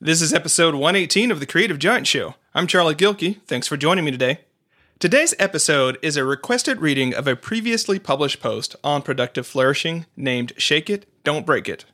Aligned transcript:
This 0.00 0.22
is 0.22 0.32
episode 0.32 0.76
118 0.76 1.32
of 1.32 1.40
The 1.40 1.46
Creative 1.46 1.76
Giant 1.76 2.06
Show. 2.06 2.36
I'm 2.54 2.68
Charlie 2.68 2.94
Gilkey. 2.94 3.40
Thanks 3.48 3.66
for 3.66 3.76
joining 3.76 4.04
me 4.04 4.12
today. 4.12 4.42
Today's 5.00 5.34
episode 5.40 5.98
is 6.02 6.16
a 6.16 6.22
requested 6.22 6.80
reading 6.80 7.12
of 7.12 7.26
a 7.26 7.34
previously 7.34 7.98
published 7.98 8.38
post 8.38 8.76
on 8.84 9.02
productive 9.02 9.44
flourishing 9.44 10.06
named 10.16 10.52
Shake 10.56 10.88
It, 10.88 11.06
Don't 11.24 11.44
Break 11.44 11.68
It. 11.68 11.84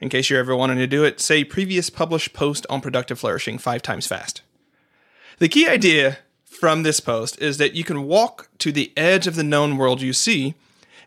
In 0.00 0.08
case 0.08 0.30
you're 0.30 0.38
ever 0.38 0.54
wanting 0.54 0.78
to 0.78 0.86
do 0.86 1.02
it, 1.02 1.18
say 1.18 1.42
previous 1.42 1.90
published 1.90 2.32
post 2.32 2.64
on 2.70 2.80
productive 2.80 3.18
flourishing 3.18 3.58
five 3.58 3.82
times 3.82 4.06
fast. 4.06 4.42
The 5.38 5.48
key 5.48 5.66
idea 5.66 6.18
from 6.44 6.84
this 6.84 7.00
post 7.00 7.42
is 7.42 7.58
that 7.58 7.74
you 7.74 7.82
can 7.82 8.04
walk 8.04 8.48
to 8.58 8.70
the 8.70 8.92
edge 8.96 9.26
of 9.26 9.34
the 9.34 9.42
known 9.42 9.76
world 9.76 10.02
you 10.02 10.12
see 10.12 10.54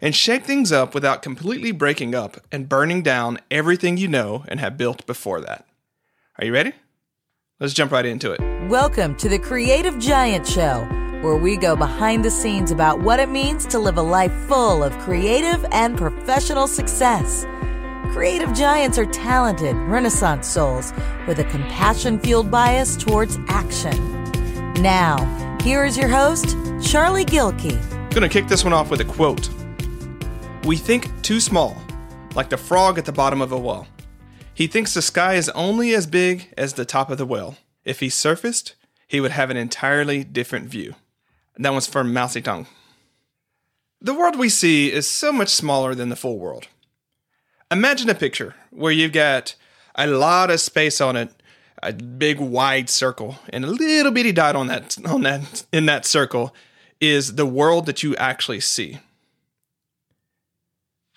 and 0.02 0.14
shake 0.14 0.44
things 0.44 0.74
up 0.74 0.94
without 0.94 1.22
completely 1.22 1.72
breaking 1.72 2.14
up 2.14 2.36
and 2.52 2.68
burning 2.68 3.02
down 3.02 3.40
everything 3.50 3.96
you 3.96 4.10
know 4.10 4.44
and 4.50 4.60
have 4.60 4.78
built 4.78 5.06
before 5.06 5.40
that. 5.40 5.66
Are 6.40 6.46
you 6.46 6.54
ready? 6.54 6.72
Let's 7.60 7.74
jump 7.74 7.92
right 7.92 8.06
into 8.06 8.32
it. 8.32 8.40
Welcome 8.70 9.18
to 9.18 9.28
the 9.28 9.38
Creative 9.38 10.00
Giant 10.00 10.48
Show, 10.48 10.88
where 11.22 11.36
we 11.36 11.58
go 11.58 11.76
behind 11.76 12.24
the 12.24 12.32
scenes 12.32 12.72
about 12.72 13.02
what 13.02 13.20
it 13.20 13.28
means 13.28 13.66
to 13.66 13.78
live 13.78 13.98
a 13.98 14.02
life 14.02 14.32
full 14.48 14.82
of 14.82 14.98
creative 15.00 15.66
and 15.74 15.98
professional 15.98 16.66
success. 16.66 17.44
Creative 18.14 18.54
giants 18.54 18.98
are 18.98 19.06
talented, 19.08 19.76
renaissance 19.76 20.48
souls 20.48 20.94
with 21.28 21.40
a 21.40 21.44
compassion 21.44 22.18
fueled 22.18 22.50
bias 22.50 22.96
towards 22.96 23.38
action. 23.50 23.98
Now, 24.76 25.18
here 25.62 25.84
is 25.84 25.98
your 25.98 26.08
host, 26.08 26.56
Charlie 26.82 27.26
Gilkey. 27.26 27.78
I'm 27.92 28.10
going 28.12 28.22
to 28.22 28.30
kick 28.30 28.48
this 28.48 28.64
one 28.64 28.72
off 28.72 28.90
with 28.90 29.02
a 29.02 29.06
quote. 29.06 29.50
We 30.64 30.78
think 30.78 31.22
too 31.22 31.42
small, 31.42 31.76
like 32.34 32.48
the 32.48 32.56
frog 32.56 32.98
at 32.98 33.04
the 33.04 33.12
bottom 33.12 33.42
of 33.42 33.52
a 33.52 33.58
well. 33.58 33.88
He 34.60 34.68
thinks 34.68 34.94
the 34.94 35.02
sky 35.02 35.36
is 35.36 35.48
only 35.52 35.96
as 35.96 36.06
big 36.06 36.54
as 36.58 36.74
the 36.74 36.84
top 36.84 37.10
of 37.10 37.18
the 37.18 37.26
well. 37.26 37.56
If 37.86 38.02
he 38.02 38.10
surfaced, 38.10 38.76
he 39.08 39.22
would 39.22 39.32
have 39.32 39.50
an 39.50 39.56
entirely 39.56 40.26
different 40.26 40.68
view. 40.68 40.96
That 41.58 41.72
one's 41.72 41.88
from 41.88 42.12
Mao 42.12 42.26
Zedong. 42.26 42.68
The 44.02 44.14
world 44.14 44.38
we 44.38 44.50
see 44.50 44.92
is 44.92 45.08
so 45.08 45.32
much 45.32 45.48
smaller 45.48 45.96
than 45.96 46.10
the 46.10 46.18
full 46.18 46.38
world. 46.38 46.68
Imagine 47.72 48.10
a 48.10 48.14
picture 48.14 48.54
where 48.70 48.92
you've 48.92 49.14
got 49.14 49.56
a 49.96 50.08
lot 50.08 50.52
of 50.52 50.60
space 50.60 51.00
on 51.00 51.16
it, 51.16 51.32
a 51.82 51.94
big 51.94 52.42
wide 52.42 52.90
circle, 52.90 53.40
and 53.48 53.64
a 53.64 53.68
little 53.68 54.12
bitty 54.12 54.34
dot 54.34 54.58
on 54.58 54.68
that 54.68 54.98
on 55.06 55.22
that 55.22 55.64
in 55.72 55.86
that 55.86 56.06
circle 56.06 56.54
is 57.00 57.36
the 57.36 57.46
world 57.46 57.86
that 57.86 58.04
you 58.04 58.14
actually 58.18 58.60
see. 58.60 59.00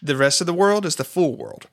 The 0.01 0.17
rest 0.17 0.41
of 0.41 0.47
the 0.47 0.55
world 0.55 0.87
is 0.87 0.95
the 0.95 1.03
full 1.03 1.35
world. 1.35 1.67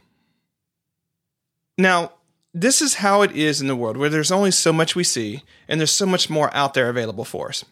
Now, 1.79 2.11
this 2.53 2.81
is 2.81 2.95
how 2.95 3.21
it 3.21 3.31
is 3.31 3.61
in 3.61 3.67
the 3.67 3.75
world 3.75 3.95
where 3.95 4.09
there's 4.09 4.33
only 4.33 4.51
so 4.51 4.73
much 4.73 4.97
we 4.97 5.03
see 5.05 5.43
and 5.65 5.79
there's 5.79 5.91
so 5.91 6.05
much 6.05 6.29
more 6.29 6.53
out 6.53 6.73
there 6.73 6.89
available 6.89 7.23
for 7.23 7.47
us. 7.47 7.63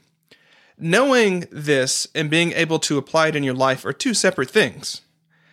Knowing 0.77 1.45
this 1.51 2.07
and 2.15 2.29
being 2.29 2.53
able 2.53 2.79
to 2.79 2.97
apply 2.97 3.27
it 3.27 3.35
in 3.35 3.43
your 3.43 3.53
life 3.53 3.83
are 3.83 3.91
two 3.91 4.13
separate 4.13 4.49
things. 4.49 5.01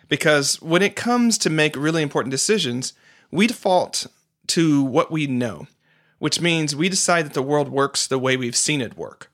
Because 0.07 0.61
when 0.61 0.81
it 0.81 0.95
comes 0.95 1.37
to 1.39 1.49
make 1.49 1.75
really 1.75 2.01
important 2.01 2.31
decisions, 2.31 2.93
we 3.29 3.45
default 3.45 4.07
to 4.47 4.81
what 4.83 5.11
we 5.11 5.27
know, 5.27 5.67
which 6.19 6.39
means 6.39 6.77
we 6.77 6.87
decide 6.87 7.25
that 7.25 7.33
the 7.33 7.41
world 7.41 7.67
works 7.67 8.07
the 8.07 8.19
way 8.19 8.37
we've 8.37 8.55
seen 8.55 8.79
it 8.79 8.95
work. 8.95 9.29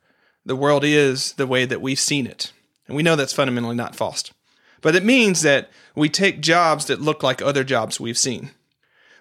The 0.48 0.56
world 0.56 0.84
is 0.84 1.34
the 1.34 1.46
way 1.46 1.66
that 1.66 1.82
we've 1.82 2.00
seen 2.00 2.26
it. 2.26 2.52
And 2.88 2.96
we 2.96 3.04
know 3.04 3.16
that's 3.16 3.34
fundamentally 3.34 3.76
not 3.76 3.96
false. 3.96 4.34
But 4.82 4.96
it 4.96 5.06
means 5.06 5.44
that 5.44 5.70
we 5.94 6.10
take 6.10 6.42
jobs 6.42 6.86
that 6.86 7.02
look 7.02 7.22
like 7.22 7.40
other 7.40 7.64
jobs 7.64 8.00
we've 8.00 8.18
seen. 8.18 8.50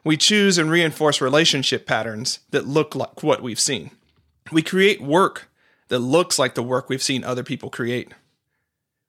We 0.04 0.16
choose 0.16 0.58
and 0.58 0.70
reinforce 0.70 1.20
relationship 1.20 1.86
patterns 1.86 2.40
that 2.50 2.66
look 2.66 2.94
like 2.94 3.22
what 3.22 3.42
we've 3.42 3.60
seen. 3.60 3.90
We 4.50 4.62
create 4.62 5.00
work 5.00 5.50
that 5.88 5.98
looks 5.98 6.38
like 6.38 6.54
the 6.54 6.62
work 6.62 6.88
we've 6.88 7.02
seen 7.02 7.22
other 7.22 7.42
people 7.42 7.68
create. 7.68 8.12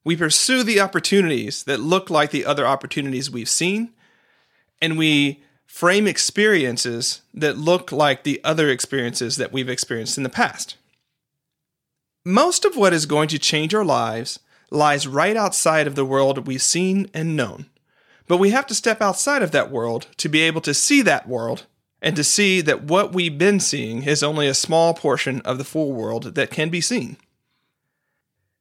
We 0.03 0.15
pursue 0.15 0.63
the 0.63 0.79
opportunities 0.79 1.63
that 1.63 1.79
look 1.79 2.09
like 2.09 2.31
the 2.31 2.45
other 2.45 2.65
opportunities 2.65 3.29
we've 3.29 3.49
seen, 3.49 3.91
and 4.81 4.97
we 4.97 5.43
frame 5.65 6.07
experiences 6.07 7.21
that 7.33 7.57
look 7.57 7.91
like 7.91 8.23
the 8.23 8.41
other 8.43 8.67
experiences 8.69 9.37
that 9.37 9.53
we've 9.53 9.69
experienced 9.69 10.17
in 10.17 10.23
the 10.23 10.29
past. 10.29 10.75
Most 12.25 12.65
of 12.65 12.75
what 12.75 12.93
is 12.93 13.05
going 13.05 13.29
to 13.29 13.39
change 13.39 13.73
our 13.73 13.85
lives 13.85 14.39
lies 14.69 15.07
right 15.07 15.37
outside 15.37 15.87
of 15.87 15.95
the 15.95 16.05
world 16.05 16.47
we've 16.47 16.61
seen 16.61 17.09
and 17.13 17.35
known. 17.35 17.67
But 18.31 18.37
we 18.37 18.51
have 18.51 18.65
to 18.67 18.73
step 18.73 19.01
outside 19.01 19.43
of 19.43 19.51
that 19.51 19.71
world 19.71 20.07
to 20.15 20.29
be 20.29 20.39
able 20.39 20.61
to 20.61 20.73
see 20.73 21.01
that 21.01 21.27
world 21.27 21.65
and 22.01 22.15
to 22.15 22.23
see 22.23 22.61
that 22.61 22.83
what 22.83 23.11
we've 23.11 23.37
been 23.37 23.59
seeing 23.59 24.03
is 24.03 24.23
only 24.23 24.47
a 24.47 24.53
small 24.53 24.93
portion 24.93 25.41
of 25.41 25.57
the 25.57 25.65
full 25.65 25.91
world 25.91 26.35
that 26.35 26.49
can 26.49 26.69
be 26.69 26.79
seen. 26.79 27.17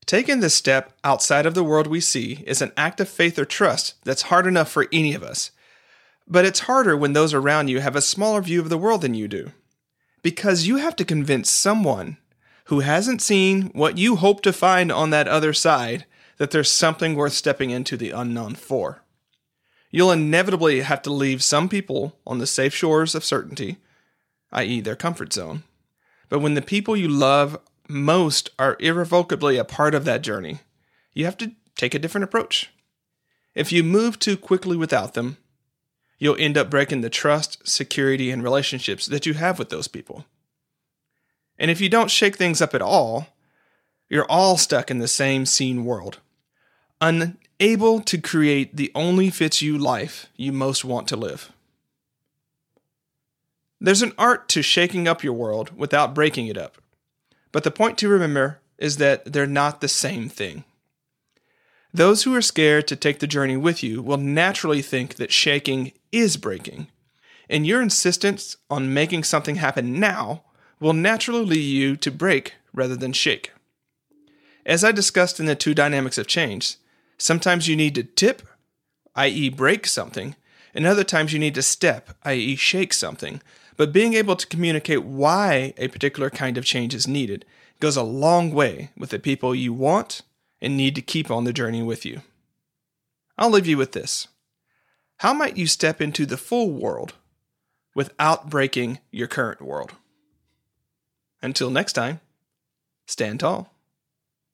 Taking 0.07 0.41
this 0.41 0.55
step 0.57 0.93
outside 1.05 1.47
of 1.47 1.55
the 1.55 1.63
world 1.63 1.87
we 1.87 2.01
see 2.01 2.43
is 2.49 2.61
an 2.61 2.73
act 2.77 2.99
of 2.99 3.09
faith 3.09 3.39
or 3.39 3.45
trust 3.45 3.95
that's 4.03 4.23
hard 4.23 4.45
enough 4.45 4.73
for 4.73 4.89
any 4.93 5.15
of 5.15 5.23
us. 5.23 5.53
But 6.27 6.45
it's 6.45 6.67
harder 6.67 6.97
when 6.97 7.13
those 7.13 7.33
around 7.33 7.69
you 7.69 7.79
have 7.79 7.95
a 7.95 8.03
smaller 8.03 8.41
view 8.43 8.61
of 8.61 8.71
the 8.71 8.77
world 8.77 9.03
than 9.03 9.15
you 9.15 9.29
do. 9.29 9.53
Because 10.21 10.67
you 10.67 10.79
have 10.79 10.97
to 10.97 11.05
convince 11.05 11.49
someone 11.49 12.17
who 12.65 12.81
hasn't 12.81 13.23
seen 13.23 13.67
what 13.67 13.99
you 13.99 14.17
hope 14.17 14.43
to 14.43 14.53
find 14.53 14.91
on 14.91 15.11
that 15.11 15.29
other 15.29 15.53
side 15.53 16.07
that 16.39 16.51
there's 16.51 16.73
something 16.73 17.15
worth 17.15 17.35
stepping 17.35 17.71
into 17.71 17.97
the 17.97 18.11
unknown 18.11 18.57
for. 18.57 19.05
You'll 19.91 20.13
inevitably 20.13 20.81
have 20.81 21.03
to 21.03 21.13
leave 21.13 21.43
some 21.43 21.69
people 21.69 22.17
on 22.27 22.39
the 22.39 22.47
safe 22.47 22.75
shores 22.75 23.15
of 23.15 23.25
certainty, 23.25 23.79
i.e., 24.53 24.81
their 24.81 24.97
comfort 24.97 25.33
zone. 25.33 25.65
But 26.29 26.39
when 26.39 26.55
the 26.55 26.63
people 26.63 26.97
you 26.97 27.09
love 27.09 27.59
most 27.89 28.51
are 28.59 28.77
irrevocably 28.79 29.57
a 29.57 29.65
part 29.65 29.95
of 29.95 30.05
that 30.05 30.23
journey, 30.23 30.61
you 31.13 31.25
have 31.25 31.37
to 31.39 31.53
take 31.77 31.95
a 31.95 31.99
different 31.99 32.25
approach. 32.25 32.71
If 33.55 33.73
you 33.73 33.83
move 33.83 34.19
too 34.19 34.37
quickly 34.37 34.77
without 34.77 35.15
them, 35.15 35.39
you'll 36.19 36.37
end 36.39 36.57
up 36.57 36.71
breaking 36.71 37.01
the 37.01 37.11
trust, 37.11 37.67
security, 37.67 38.31
and 38.31 38.45
relationships 38.45 39.07
that 39.07 39.27
you 39.27 39.35
have 39.35 39.59
with 39.59 39.71
those 39.71 39.89
people. 39.89 40.25
And 41.59 41.71
if 41.71 41.81
you 41.81 41.89
don't 41.89 42.11
shake 42.11 42.37
things 42.37 42.63
up 42.63 42.75
at 42.75 42.83
all, 42.83 43.27
you're 44.09 44.25
all 44.27 44.57
stuck 44.57 44.91
in 44.91 44.99
the 44.99 45.09
same 45.09 45.47
seen 45.47 45.85
world, 45.85 46.19
unable 47.61 48.01
to 48.01 48.19
create 48.19 48.77
the 48.77 48.91
only 48.95 49.29
fits 49.29 49.61
you 49.61 49.77
life 49.77 50.29
you 50.35 50.51
most 50.51 50.83
want 50.85 51.07
to 51.09 51.17
live. 51.17 51.53
There's 53.79 54.03
an 54.03 54.13
art 54.17 54.49
to 54.51 54.63
shaking 54.63 55.07
up 55.07 55.23
your 55.23 55.35
world 55.35 55.77
without 55.77 56.15
breaking 56.15 56.47
it 56.47 56.57
up. 56.57 56.79
But 57.53 57.65
the 57.65 57.71
point 57.71 57.99
to 57.99 58.09
remember 58.09 58.61
is 58.79 58.97
that 58.97 59.33
they're 59.33 59.47
not 59.47 59.81
the 59.81 59.89
same 59.89 60.29
thing. 60.29 60.65
Those 61.93 62.23
who 62.23 62.35
are 62.35 62.43
scared 62.43 62.87
to 62.89 62.97
take 62.97 63.19
the 63.19 63.27
journey 63.27 63.57
with 63.57 63.83
you 63.83 64.01
will 64.01 64.17
naturally 64.17 64.81
think 64.81 65.17
that 65.17 65.33
shaking 65.33 65.93
is 66.13 66.37
breaking. 66.37 66.87
And 67.49 67.67
your 67.67 67.83
insistence 67.83 68.57
on 68.71 68.95
making 68.95 69.25
something 69.25 69.57
happen 69.57 69.99
now 69.99 70.45
will 70.79 70.93
naturally 70.93 71.45
lead 71.45 71.61
you 71.61 71.97
to 71.97 72.11
break 72.11 72.55
rather 72.73 72.97
than 72.97 73.13
shake. 73.13 73.53
As 74.65 74.85
I 74.85 74.93
discussed 74.93 75.41
in 75.41 75.47
the 75.47 75.57
two 75.57 75.75
dynamics 75.75 76.17
of 76.17 76.27
change, 76.27 76.77
sometimes 77.21 77.69
you 77.69 77.77
need 77.77 77.95
to 77.95 78.03
tip, 78.03 78.43
i.e., 79.15 79.49
break 79.51 79.87
something, 79.87 80.35
and 80.75 80.87
other 80.87 81.05
times 81.05 81.33
you 81.33 81.39
need 81.39 81.55
to 81.55 81.63
step, 81.63 82.11
i.e., 82.25 82.57
shake 82.57 82.93
something. 82.93 83.41
But 83.77 83.93
being 83.93 84.15
able 84.15 84.37
to 84.37 84.47
communicate 84.47 85.05
why 85.05 85.75
a 85.77 85.89
particular 85.89 86.31
kind 86.31 86.59
of 86.59 86.65
change 86.65 86.95
is 86.95 87.07
needed 87.07 87.45
goes 87.81 87.97
a 87.97 88.03
long 88.03 88.53
way 88.53 88.91
with 88.97 89.11
the 89.11 89.19
people 89.19 89.55
you 89.55 89.73
want 89.73 90.23
and 90.61 90.77
need 90.77 90.95
to 90.95 91.03
keep 91.03 91.31
on 91.31 91.45
the 91.45 91.53
journey 91.53 91.83
with 91.83 92.05
you. 92.05 92.21
I'll 93.39 93.51
leave 93.51 93.67
you 93.67 93.79
with 93.79 93.93
this. 93.93 94.29
How 95.19 95.33
might 95.33 95.57
you 95.57 95.67
step 95.67 96.01
into 96.01 96.27
the 96.27 96.37
full 96.37 96.71
world 96.71 97.15
without 97.95 98.51
breaking 98.51 98.99
your 99.11 99.29
current 99.29 99.63
world? 99.63 99.93
Until 101.43 101.71
next 101.71 101.95
time, 101.95 102.21
stand 103.07 103.41
tall. 103.41 103.73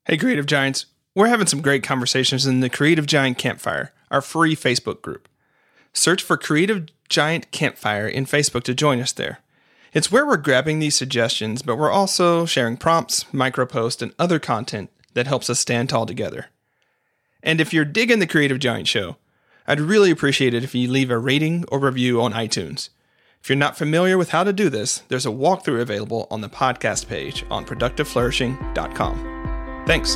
Hey, 0.05 0.17
Creative 0.17 0.45
Giants, 0.45 0.85
we're 1.17 1.27
having 1.27 1.47
some 1.47 1.63
great 1.63 1.81
conversations 1.81 2.45
in 2.45 2.59
the 2.59 2.69
Creative 2.69 3.07
Giant 3.07 3.39
Campfire, 3.39 3.91
our 4.11 4.21
free 4.21 4.55
Facebook 4.55 5.01
group. 5.01 5.27
Search 5.91 6.21
for 6.21 6.37
Creative 6.37 6.85
Giant 7.09 7.49
Campfire 7.49 8.07
in 8.07 8.27
Facebook 8.27 8.61
to 8.65 8.75
join 8.75 8.99
us 8.99 9.13
there. 9.13 9.39
It's 9.93 10.11
where 10.11 10.27
we're 10.27 10.37
grabbing 10.37 10.77
these 10.77 10.95
suggestions, 10.95 11.63
but 11.63 11.75
we're 11.75 11.89
also 11.89 12.45
sharing 12.45 12.77
prompts, 12.77 13.23
microposts, 13.33 14.03
and 14.03 14.13
other 14.19 14.37
content 14.37 14.91
that 15.15 15.25
helps 15.25 15.49
us 15.49 15.59
stand 15.59 15.89
tall 15.89 16.05
together. 16.05 16.49
And 17.41 17.59
if 17.59 17.73
you're 17.73 17.83
digging 17.83 18.19
the 18.19 18.27
Creative 18.27 18.59
Giant 18.59 18.87
Show, 18.87 19.17
I'd 19.65 19.79
really 19.79 20.11
appreciate 20.11 20.53
it 20.53 20.63
if 20.63 20.75
you 20.75 20.87
leave 20.87 21.09
a 21.09 21.17
rating 21.17 21.65
or 21.69 21.79
review 21.79 22.21
on 22.21 22.33
iTunes. 22.33 22.89
If 23.41 23.49
you're 23.49 23.55
not 23.55 23.75
familiar 23.75 24.19
with 24.19 24.29
how 24.29 24.43
to 24.43 24.53
do 24.53 24.69
this, 24.69 24.99
there's 25.07 25.25
a 25.25 25.29
walkthrough 25.29 25.81
available 25.81 26.27
on 26.29 26.41
the 26.41 26.49
podcast 26.49 27.07
page 27.07 27.43
on 27.49 27.65
productiveflourishing.com. 27.65 29.83
Thanks. 29.87 30.15